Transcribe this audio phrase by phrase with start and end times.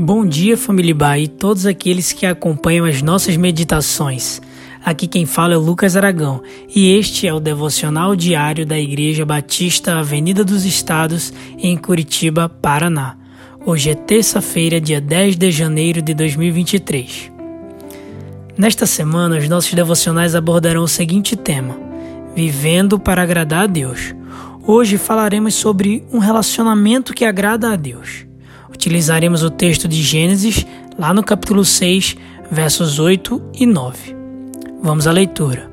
[0.00, 4.40] Bom dia, família Bai e todos aqueles que acompanham as nossas meditações.
[4.84, 6.40] Aqui quem fala é Lucas Aragão
[6.72, 13.16] e este é o devocional diário da Igreja Batista Avenida dos Estados, em Curitiba, Paraná.
[13.66, 17.32] Hoje é terça-feira, dia 10 de janeiro de 2023.
[18.56, 21.76] Nesta semana, os nossos devocionais abordarão o seguinte tema:
[22.36, 24.14] Vivendo para agradar a Deus.
[24.64, 28.27] Hoje falaremos sobre um relacionamento que agrada a Deus.
[28.78, 30.64] Utilizaremos o texto de Gênesis,
[30.96, 32.16] lá no capítulo 6,
[32.48, 34.14] versos 8 e 9.
[34.80, 35.68] Vamos à leitura.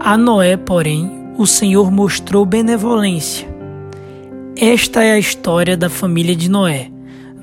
[0.00, 3.46] A Noé, porém, o Senhor mostrou benevolência.
[4.56, 6.90] Esta é a história da família de Noé.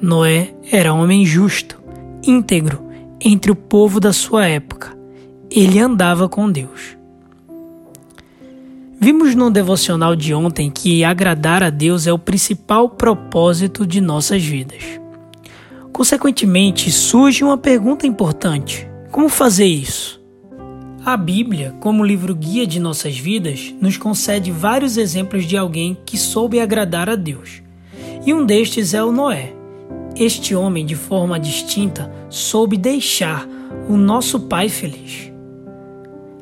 [0.01, 1.81] Noé era homem justo,
[2.27, 2.85] íntegro,
[3.21, 4.91] entre o povo da sua época.
[5.49, 6.97] Ele andava com Deus.
[9.03, 14.41] Vimos no devocional de ontem que agradar a Deus é o principal propósito de nossas
[14.41, 14.81] vidas.
[15.91, 20.23] Consequentemente, surge uma pergunta importante: como fazer isso?
[21.03, 26.17] A Bíblia, como livro guia de nossas vidas, nos concede vários exemplos de alguém que
[26.17, 27.61] soube agradar a Deus.
[28.25, 29.53] E um destes é o Noé.
[30.15, 33.45] Este homem, de forma distinta, soube deixar
[33.89, 35.29] o nosso pai feliz.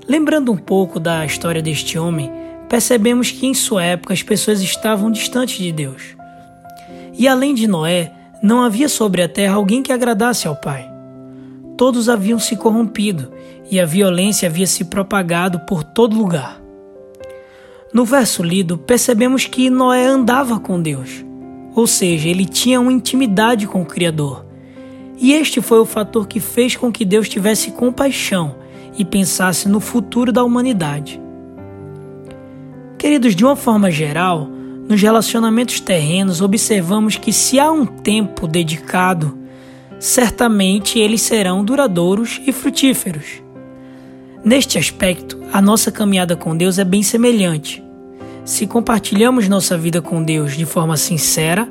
[0.08, 2.41] Lembrando um pouco da história deste homem,
[2.72, 6.16] percebemos que em sua época as pessoas estavam distantes de Deus.
[7.12, 10.90] E além de Noé, não havia sobre a terra alguém que agradasse ao Pai.
[11.78, 13.30] Todos haviam se corrompido
[13.70, 16.62] e a violência havia se propagado por todo lugar.
[17.94, 21.26] No verso lido, percebemos que Noé andava com Deus,
[21.76, 24.46] ou seja, ele tinha uma intimidade com o Criador.
[25.18, 28.56] E este foi o fator que fez com que Deus tivesse compaixão
[28.98, 31.20] e pensasse no futuro da humanidade.
[33.02, 34.48] Queridos, de uma forma geral,
[34.88, 39.36] nos relacionamentos terrenos observamos que se há um tempo dedicado,
[40.00, 43.42] certamente eles serão duradouros e frutíferos.
[44.46, 47.84] Neste aspecto, a nossa caminhada com Deus é bem semelhante.
[48.46, 51.68] Se compartilhamos nossa vida com Deus de forma sincera,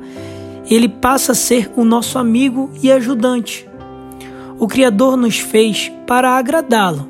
[0.69, 3.65] ele passa a ser o nosso amigo e ajudante.
[4.59, 7.07] O Criador nos fez para agradá-lo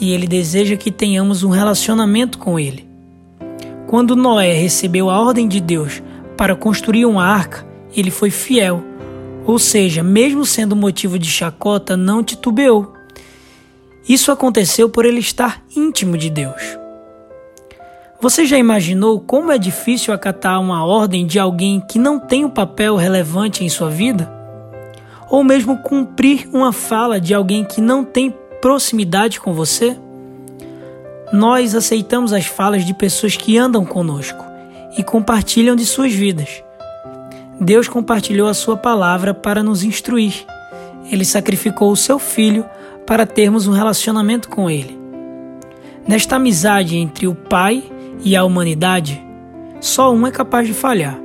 [0.00, 2.90] e ele deseja que tenhamos um relacionamento com ele.
[3.92, 6.02] Quando Noé recebeu a ordem de Deus
[6.34, 7.62] para construir uma arca,
[7.94, 8.82] ele foi fiel,
[9.44, 12.94] ou seja, mesmo sendo motivo de chacota, não titubeou.
[14.08, 16.78] Isso aconteceu por ele estar íntimo de Deus.
[18.18, 22.50] Você já imaginou como é difícil acatar uma ordem de alguém que não tem um
[22.50, 24.32] papel relevante em sua vida?
[25.28, 29.98] Ou mesmo cumprir uma fala de alguém que não tem proximidade com você?
[31.32, 34.44] Nós aceitamos as falas de pessoas que andam conosco
[34.98, 36.62] e compartilham de suas vidas.
[37.58, 40.44] Deus compartilhou a sua palavra para nos instruir.
[41.10, 42.66] Ele sacrificou o seu filho
[43.06, 44.98] para termos um relacionamento com ele.
[46.06, 47.82] Nesta amizade entre o Pai
[48.22, 49.24] e a humanidade,
[49.80, 51.18] só um é capaz de falhar.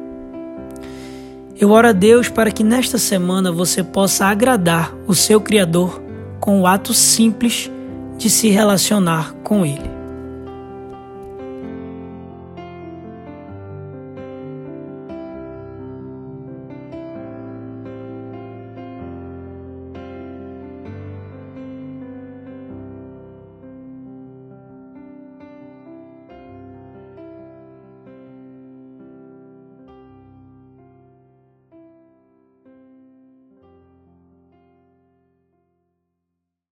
[1.59, 6.01] Eu oro a Deus para que nesta semana você possa agradar o seu Criador
[6.39, 7.69] com o ato simples
[8.17, 9.96] de se relacionar com Ele.